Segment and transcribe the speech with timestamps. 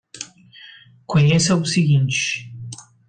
[1.05, 2.51] Conheça o seguinte